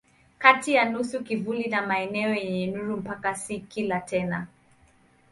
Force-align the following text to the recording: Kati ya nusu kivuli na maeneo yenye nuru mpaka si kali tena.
Kati 0.37 0.73
ya 0.73 0.85
nusu 0.89 1.23
kivuli 1.23 1.69
na 1.69 1.81
maeneo 1.87 2.33
yenye 2.33 2.67
nuru 2.67 2.97
mpaka 2.97 3.35
si 3.35 3.59
kali 3.59 3.99
tena. 4.07 4.47